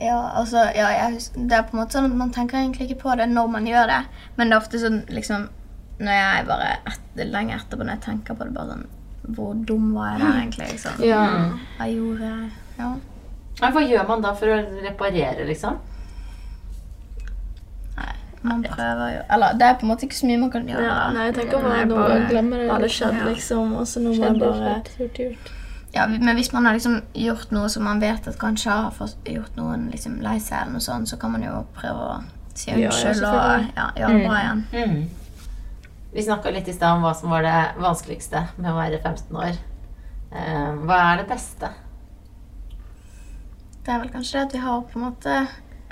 [0.00, 2.86] Ja, altså, ja, jeg husker, det er på en måte sånn at Man tenker egentlig
[2.88, 3.98] ikke på det når man gjør det,
[4.38, 5.42] men det er ofte sånn liksom
[6.00, 8.86] Når jeg bare etter, lenge etterpå når jeg tenker på det, bare sånn
[9.36, 10.70] Hvor dum var jeg der egentlig?
[10.72, 11.02] liksom?
[11.04, 11.20] ja.
[11.76, 12.48] Hva gjorde jeg?
[12.80, 12.88] Ja.
[13.60, 15.76] Ja, Hva gjør man da for å reparere, liksom?
[18.42, 20.84] Man prøver jo Eller det er på en måte ikke så mye man kan gjøre.
[20.84, 22.68] Ja, nei, jeg tenker bare nå bare glemme det.
[22.82, 23.74] det skjedde, skjedd, liksom.
[23.76, 25.56] Og så nå må jeg bare gjort, gjort, gjort.
[25.92, 29.56] Ja, men hvis man har liksom gjort noe som man vet at kanskje har gjort
[29.58, 32.20] noen liksom lei seg, eller noe sånt, så kan man jo prøve å
[32.54, 34.62] si Ja, ja, og ja, gjøre det bra igjen.
[34.72, 35.00] Mm.
[36.14, 39.36] Vi snakka litt i stad om hva som var det vanskeligste med å være 15
[39.36, 39.58] år.
[40.30, 41.72] Uh, hva er det beste?
[43.80, 45.36] Det er vel kanskje det at vi har på en måte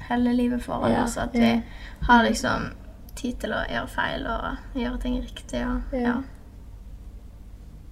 [0.08, 1.16] hele livet foran Ja, oss.
[1.20, 1.62] At vi
[2.08, 2.70] har liksom
[3.18, 5.62] tid til å gjøre feil og gjøre ting riktig.
[5.66, 5.98] Og, Ja.
[6.08, 6.14] ja.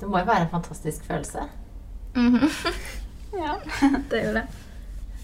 [0.01, 1.49] Det må jo være en fantastisk følelse.
[3.37, 3.57] Ja,
[4.11, 4.43] Det er jo det.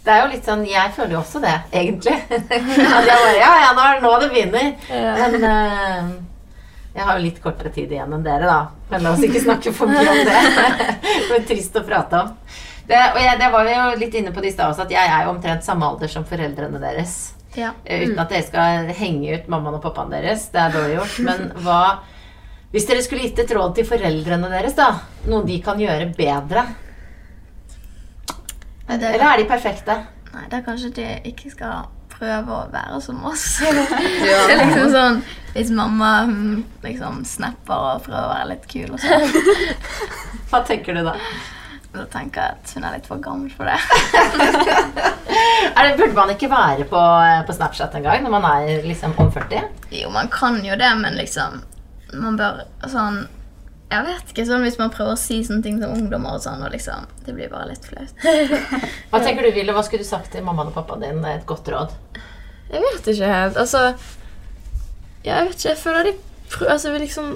[0.04, 2.16] Det er jo litt sånn, Jeg føler jo også det, egentlig.
[2.28, 4.72] At jeg bare, ja, ja, nå er det nå det begynner.
[4.90, 6.10] Men uh,
[6.92, 8.58] jeg har jo litt kortere tid igjen enn dere, da.
[8.90, 10.42] Men la oss ikke snakke for mye om det.
[11.06, 12.34] det er trist å prate om.
[12.88, 15.06] Det, og jeg, det var vi jo litt inne på i stad også, at jeg
[15.14, 17.12] er jo omtrent samme alder som foreldrene deres.
[17.54, 17.70] ja.
[17.86, 18.08] Mm.
[18.10, 20.48] Uten at dere skal henge ut mammaen og pappaen deres.
[20.52, 21.18] Det er dårlig gjort.
[21.28, 21.80] Men hva
[22.72, 24.86] Hvis dere skulle gitt et råd til foreldrene deres, da?
[25.28, 26.62] Noe de kan gjøre bedre?
[28.88, 29.94] Det- Eller er de perfekte?
[30.32, 33.44] Nei, det er kanskje de ikke skal prøve å være som oss.
[33.62, 35.22] Det er liksom sånn
[35.54, 39.28] Hvis mamma mm, liksom snapper og prøver å være litt kul, og sånn,
[40.50, 41.14] Hva tenker du da?
[41.92, 43.78] Da tenker jeg at hun er litt for gammel for det.
[45.72, 47.00] Er det, burde man ikke være på,
[47.46, 49.62] på Snapchat engang når man er liksom om 40?
[49.94, 51.62] Jo, man kan jo det, men liksom
[52.18, 53.22] Man bør sånn
[53.92, 56.64] Jeg vet ikke, sånn hvis man prøver å si sånne ting som ungdommer og sånn,
[56.64, 58.12] og liksom Det blir bare litt flaut.
[59.12, 59.72] Hva tenker du, Ville?
[59.72, 61.24] Hva skulle du sagt til mammaen og pappaen din?
[61.30, 61.96] Et godt råd?
[62.72, 63.56] Jeg vet ikke helt.
[63.60, 63.86] Altså
[65.24, 65.70] Jeg vet ikke.
[65.70, 66.16] Jeg føler de
[66.52, 67.32] prøver altså, vi liksom,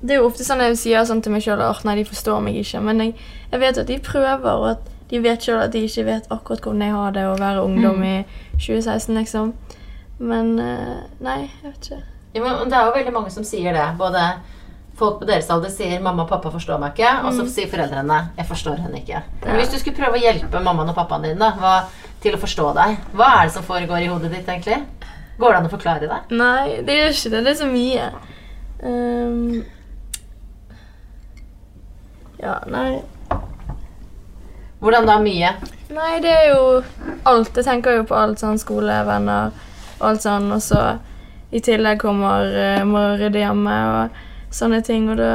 [0.00, 2.42] Det er jo ofte sånn jeg sier sånn til meg sjøl at nei, de forstår
[2.44, 2.82] meg ikke.
[2.86, 3.14] Men jeg,
[3.50, 6.62] jeg vet at de prøver, og at de vet sjøl at de ikke vet akkurat
[6.62, 8.14] hvordan jeg har det å være ungdom i
[8.60, 9.54] 2016, liksom.
[10.18, 12.00] Men eh, nei, jeg vet ikke.
[12.36, 13.86] Ja, men det er jo veldig mange som sier det.
[13.98, 14.22] Både
[14.98, 18.18] folk på deres alder sier 'mamma og pappa forstår meg ikke', og så sier foreldrene
[18.36, 19.22] 'jeg forstår henne ikke'.
[19.44, 21.74] Men hvis du skulle prøve å hjelpe mammaen og pappaen din da, hva,
[22.20, 24.82] til å forstå deg, hva er det som foregår i hodet ditt egentlig?
[25.38, 26.20] Går det an å forklare det?
[26.34, 27.44] Nei, det gjør ikke det.
[27.44, 28.10] Det er så mye.
[28.82, 29.64] Ehm,
[32.42, 33.02] ja, nei
[34.78, 35.48] Hvordan da mye?
[35.90, 36.82] Nei, det er jo
[37.26, 37.56] alt.
[37.56, 39.50] Jeg tenker jo på alt sånn skolevenner
[39.98, 40.82] og alt sånn, og så
[41.50, 44.20] i tillegg kommer uh, må rydde hjemme og
[44.54, 45.32] sånne ting, og da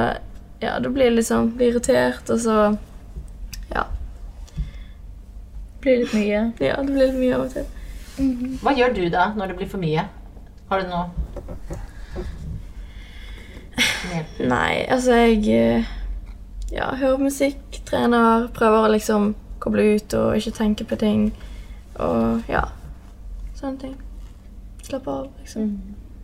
[0.63, 2.57] ja, du blir liksom blir irritert, og så
[3.73, 3.83] ja.
[5.83, 6.43] Blir litt mye.
[6.63, 7.67] Ja, det blir litt mye av og til.
[8.61, 10.05] Hva gjør du da når det blir for mye?
[10.69, 11.09] Har du noe?
[14.39, 15.91] Nei, altså jeg eh,
[16.73, 19.33] ja, hører musikk, trener, prøver å liksom
[19.63, 21.27] koble ut og ikke tenke på ting.
[22.01, 22.65] Og ja,
[23.59, 23.99] sånne ting.
[24.83, 25.69] Slappe av, liksom.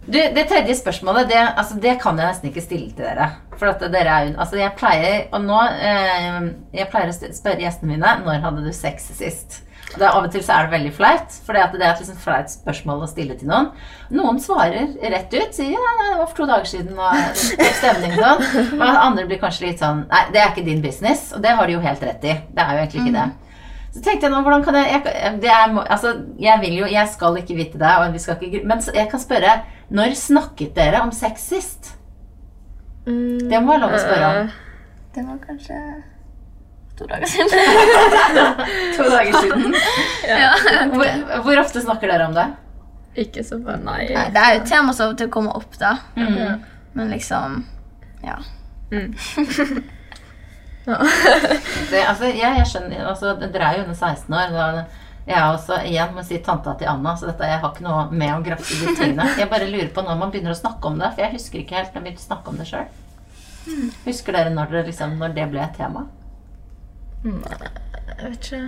[0.10, 3.30] Du, det tredje spørsmålet det, altså, det kan jeg nesten ikke stille til dere.
[3.60, 6.38] For at dere er Altså, jeg pleier Og nå eh,
[6.72, 9.60] Jeg pleier å spørre gjestene mine når hadde du sex sist.
[9.97, 12.52] Det, Av og til så er det veldig flaut, for det er et liksom flaut
[12.52, 13.71] spørsmål å stille til noen.
[14.13, 17.41] Noen svarer rett ut, sier ja, nei, det var for to dager siden, og
[17.80, 18.43] stemning sånn.
[18.84, 21.32] Og andre blir kanskje litt sånn Nei, det er ikke din business.
[21.34, 22.36] Og det har de jo helt rett i.
[22.54, 23.28] Det er jo egentlig ikke det.
[23.89, 27.10] Så tenkte jeg nå, hvordan kan jeg, jeg det er, Altså, jeg vil jo Jeg
[27.10, 29.56] skal ikke vite det, og vi skal ikke Men jeg kan spørre
[29.89, 31.95] Når snakket dere om sex sist?
[33.08, 34.52] Mm, Det må være lov å spørre om.
[35.15, 35.78] Det var kanskje
[37.00, 37.50] to dager siden.
[38.98, 39.76] To dager siden.
[40.28, 40.50] ja.
[40.94, 41.08] Hvor,
[41.46, 42.48] hvor ofte snakker dere om det?
[43.20, 44.02] Ikke så bare, Nei.
[44.14, 45.96] Nei, det er jo et tema som til å komme opp, da.
[46.20, 46.66] Mm.
[47.00, 47.64] Men liksom
[48.26, 48.38] Ja.
[50.90, 54.56] Det, altså, jeg, jeg skjønner altså, Dere er jo under 16 år.
[54.56, 54.86] Da,
[55.30, 58.08] jeg er også igjen må si tanta til Anna, så dette, jeg har ikke noe
[58.10, 59.28] med å grafse de tingene.
[59.38, 61.78] Jeg bare lurer på når man begynner å snakke om det, for jeg husker ikke
[61.78, 62.88] helt når jeg begynte å snakke om det sjøl.
[64.08, 66.08] Husker dere når, det, liksom, når det ble et tema?
[67.23, 68.62] Jeg vet ikke.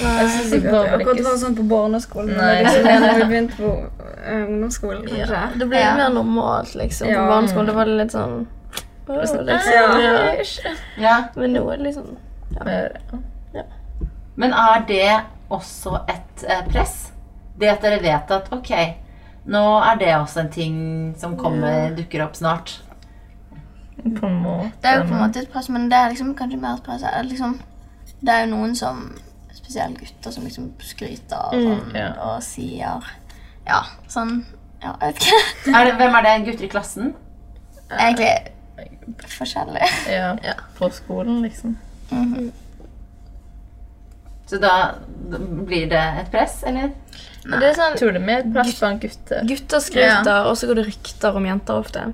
[0.00, 2.30] Nei, Jeg synes det var Akkurat det var sånn på barneskolen.
[2.38, 2.62] Nei.
[2.64, 3.72] Liksom, når vi begynte på
[4.24, 5.34] eh, ungdomsskolen, kanskje.
[5.34, 5.90] Ja, det ble Ja.
[5.98, 7.10] mer normalt, liksom.
[7.12, 8.38] På barneskolen det var det litt sånn
[9.08, 9.98] oh, liksom, Ja.
[10.00, 10.74] ja.
[10.98, 11.16] Ja.
[11.36, 12.16] Men nå er det liksom
[12.56, 13.64] ja.
[14.40, 17.12] Men er det også et eh, press?
[17.60, 18.70] Det at dere vet at ok,
[19.52, 20.76] nå er det også en ting
[21.20, 22.78] som kommer, dukker opp snart.
[24.02, 24.70] På en måte.
[24.82, 26.86] Det er jo på en måte et press, men det er liksom kanskje mer et
[26.86, 27.02] press.
[27.02, 27.58] er Liksom,
[28.20, 29.10] det er jo noen som
[29.50, 32.08] Spesielt gutter som liksom skryter og, sånn, ja.
[32.26, 33.10] og sier
[33.66, 34.44] Ja, sånn
[34.82, 35.40] Ja, jeg vet ikke.
[35.76, 36.34] Er det, hvem er det?
[36.46, 37.12] Gutter i klassen?
[37.90, 38.30] Egentlig
[39.30, 39.86] forskjellig.
[40.10, 41.76] Ja, på skolen, liksom.
[44.50, 44.74] Så da
[45.66, 46.90] blir det et press, eller?
[47.46, 47.58] Nei.
[47.60, 49.44] det er sånn Jeg tror det er mer press blant gutter.
[49.48, 52.08] Gutter skryter, og så går det rykter om jenter ofte.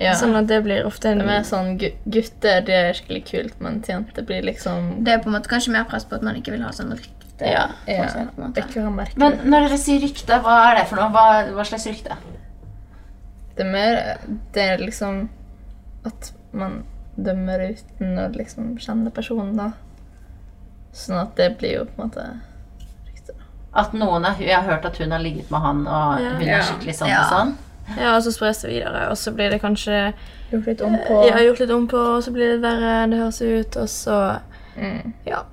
[0.00, 0.14] Ja.
[0.16, 3.56] Sånn at det blir ofte en Det er mer sånn gutter, det er skikkelig kult,
[3.60, 6.38] mens jenter blir liksom Det er på en måte kanskje mer press på at man
[6.40, 7.44] ikke vil ha sånn rykte.
[7.44, 7.66] Ja.
[7.88, 8.06] ja.
[8.08, 8.30] seg,
[9.20, 11.12] Men når dere sier rykte, hva er det for noe?
[11.12, 12.16] Hva, hva slags rykte?
[13.56, 14.00] Det er mer
[14.56, 15.26] Det er liksom
[16.08, 16.82] at man
[17.20, 19.72] dømmer uten å liksom kjenne personen, da.
[20.96, 22.24] Sånn at det blir jo på en måte
[23.10, 23.36] rykte.
[23.76, 26.30] At noen er, Jeg har hørt at hun har ligget med han, og Ja.
[26.38, 27.20] hun er skikkelig sånn Ja.
[27.20, 27.58] og sånn.
[27.98, 30.12] Ja, og så spres det videre, og så blir det kanskje
[30.50, 33.14] Gjort litt om på Ja, gjort litt om på, og så blir det verre enn
[33.14, 34.18] det høres ut, og så
[34.76, 35.14] mm.
[35.28, 35.44] Ja.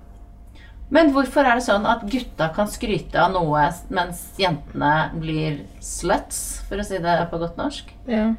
[0.89, 6.61] Men hvorfor er det sånn at gutta kan skryte av noe, mens jentene blir sluts,
[6.69, 7.91] for å si det på godt norsk?
[8.07, 8.29] Ja.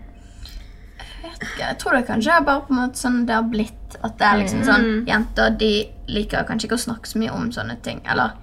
[1.58, 3.74] Jeg tror det kanskje er bare på en måte sånn det har blitt.
[4.04, 5.72] At det er liksom sånn Jenter de
[6.12, 8.00] liker kanskje ikke å snakke så mye om sånne ting.
[8.08, 8.36] Eller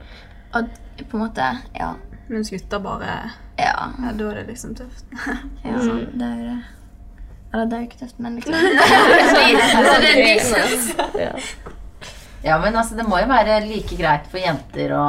[0.55, 1.95] at på en måte Ja.
[2.27, 3.15] Mens gutter bare
[3.57, 3.91] Ja.
[4.01, 5.05] Ja, da er det liksom tøft.
[5.63, 6.61] ja Det er jo det.
[7.53, 8.53] Eller det er jo ikke tøft, men liksom
[10.01, 11.33] det er de som ja.
[12.45, 15.05] Ja, men altså, det må jo være like greit for jenter å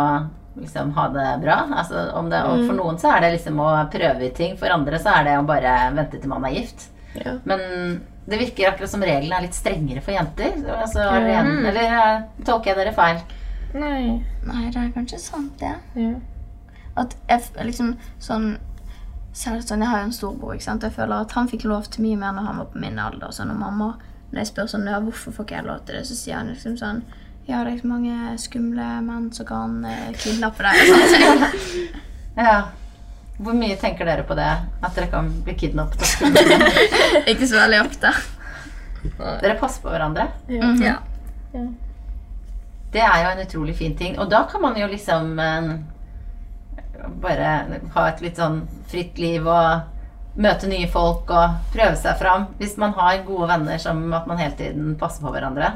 [0.57, 1.57] liksom ha det bra.
[1.83, 4.73] Altså, om det, og for noen så er det liksom å prøve ut ting, for
[4.73, 6.87] andre så er det å bare vente til man er gift.
[7.17, 7.35] Ja.
[7.45, 7.61] Men
[8.27, 10.57] det virker akkurat som reglene er litt strengere for jenter.
[10.79, 11.69] Altså, mm.
[11.73, 11.99] eller
[12.47, 13.21] tolker jeg dere feil?
[13.77, 14.17] Nei.
[14.47, 15.75] Nei, det er kanskje sant, det.
[15.99, 16.15] Ja.
[16.97, 18.57] At jeg liksom sånn
[19.37, 20.83] Selv sånn, Jeg har jo en storbror, ikke sant.
[20.83, 23.29] Jeg føler at han fikk lov til mye mer når han var på min alder.
[23.37, 23.91] Sånn, og mamma,
[24.31, 26.49] når jeg spør sånn, ja, hvorfor får ikke jeg lov til det, så sier han
[26.55, 27.03] liksom sånn
[27.47, 30.81] Ja, det er ikke mange skumle menn som kan eh, kidnappe deg.
[31.13, 31.87] ting.
[32.47, 32.57] Ja.
[33.37, 34.49] Hvor mye tenker dere på det?
[34.85, 36.01] At dere kan bli kidnappet?
[37.33, 38.13] ikke så veldig ofte.
[39.21, 40.31] Dere passer på hverandre?
[40.49, 40.81] Mhm.
[40.81, 40.97] Ja.
[42.93, 44.17] Det er jo en utrolig fin ting.
[44.19, 45.69] Og da kan man jo liksom eh,
[47.23, 49.93] bare ha et litt sånn fritt liv og
[50.37, 52.49] møte nye folk og prøve seg fram.
[52.61, 55.71] Hvis man har gode venner som at man hele tiden passer på hverandre.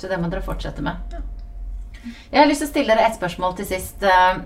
[0.00, 0.96] Så det må dere fortsette med.
[2.30, 4.02] Jeg har lyst til å stille dere et spørsmål til sist.
[4.02, 4.40] Eh,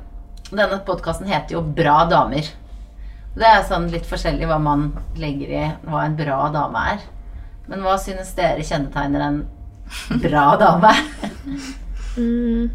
[0.51, 2.49] Denne podkasten heter jo Bra damer.
[3.35, 4.89] Det er sånn litt forskjellig hva man
[5.19, 7.01] legger i hva en bra dame er.
[7.67, 9.41] Men hva synes dere kjennetegner en
[10.23, 10.93] bra dame?
[12.15, 12.69] Mm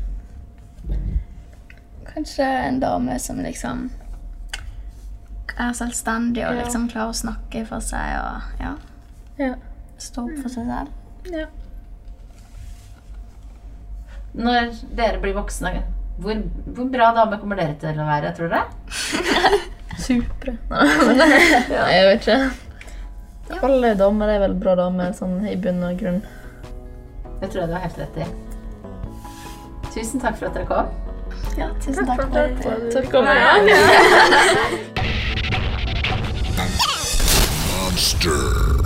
[2.20, 3.90] kanskje en dame som liksom
[5.56, 8.74] er selvstendig og liksom klarer å snakke for seg og ja.
[9.40, 9.54] ja.
[10.00, 10.74] Stå opp for seg mm.
[10.74, 10.90] selv.
[11.32, 11.46] Ja.
[14.36, 15.74] Når dere blir voksne,
[16.20, 18.68] hvor, hvor, bra dame kommer dere til å være, tror dere?
[20.06, 20.58] Supre.
[21.76, 22.40] ja, jeg vet ikke.
[23.64, 26.20] Alle damer er vel bra damer sånn i bunn og grunn.
[27.40, 28.34] Det tror jeg du har helt rett i.
[29.94, 31.08] Tusen takk for at dere kom.
[31.58, 33.34] Ja, tusen takk, takk for at du tok komme.
[33.36, 33.54] Ja.
[37.70, 38.79] Monster.